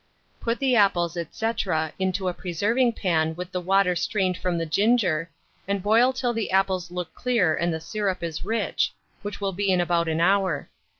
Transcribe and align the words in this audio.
Put 0.39 0.57
the 0.57 0.75
apples, 0.75 1.15
&c., 1.31 1.51
into 1.99 2.27
a 2.27 2.33
preserving 2.33 2.93
pan 2.93 3.35
with 3.35 3.51
the 3.51 3.61
water 3.61 3.95
strained 3.95 4.35
from 4.35 4.57
the 4.57 4.65
ginger, 4.65 5.29
and 5.67 5.83
boil 5.83 6.11
till 6.11 6.33
the 6.33 6.49
apples 6.49 6.89
look 6.89 7.13
clear 7.13 7.53
and 7.53 7.71
the 7.71 7.79
syrup 7.79 8.23
is 8.23 8.43
rich, 8.43 8.93
which 9.21 9.39
will 9.39 9.53
be 9.53 9.69
in 9.71 9.79
about 9.79 10.07
an 10.07 10.19
hour. 10.19 10.71